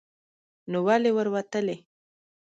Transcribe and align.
نو 0.71 0.77
ولې 0.87 1.11
ور 1.15 1.27
وتلې 1.33 1.77